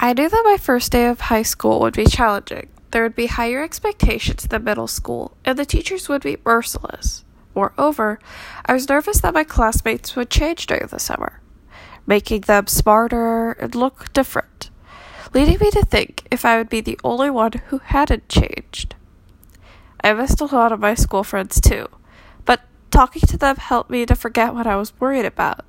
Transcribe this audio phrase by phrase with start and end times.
[0.00, 2.68] I knew that my first day of high school would be challenging.
[2.92, 7.24] There would be higher expectations than middle school, and the teachers would be merciless.
[7.52, 8.20] Moreover,
[8.64, 11.40] I was nervous that my classmates would change during the summer,
[12.06, 14.70] making them smarter and look different,
[15.34, 18.94] leading me to think if I would be the only one who hadn't changed.
[20.04, 21.88] I missed a lot of my school friends too,
[22.44, 22.60] but
[22.92, 25.64] talking to them helped me to forget what I was worried about.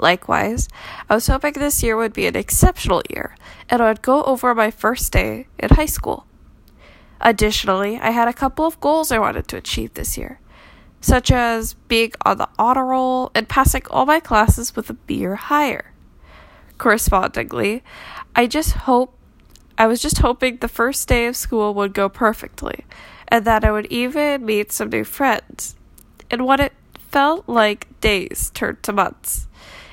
[0.00, 0.68] Likewise,
[1.08, 3.36] I was hoping this year would be an exceptional year
[3.68, 6.26] and I would go over my first day in high school.
[7.20, 10.40] Additionally, I had a couple of goals I wanted to achieve this year,
[11.00, 15.26] such as being on the honor roll and passing all my classes with a B
[15.26, 15.92] or higher.
[16.78, 17.82] Correspondingly,
[18.34, 19.14] I just hope
[19.76, 22.86] I was just hoping the first day of school would go perfectly
[23.28, 25.76] and that I would even meet some new friends.
[26.30, 29.48] And what it felt like days turned to months.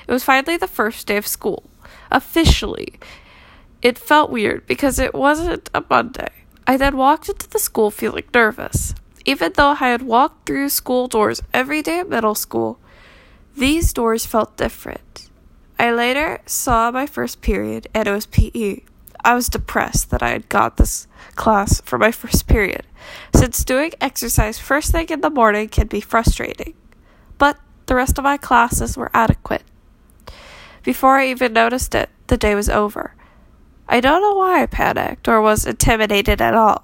[0.08, 1.70] It was finally the first day of school.
[2.10, 2.98] Officially.
[3.82, 6.32] It felt weird because it wasn't a Monday.
[6.66, 8.94] I then walked into the school feeling nervous.
[9.24, 12.80] Even though I had walked through school doors every day at middle school,
[13.54, 15.28] these doors felt different.
[15.78, 18.80] I later saw my first period and it was PE.
[19.24, 22.86] I was depressed that I had got this class for my first period,
[23.34, 26.74] since doing exercise first thing in the morning can be frustrating.
[27.36, 29.64] But the rest of my classes were adequate.
[30.88, 33.14] Before I even noticed it, the day was over.
[33.90, 36.82] I don't know why I panicked or was intimidated at all.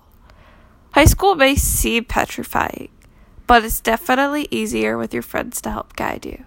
[0.92, 2.90] High school may seem petrifying,
[3.46, 6.44] but it's definitely easier with your friends to help guide you.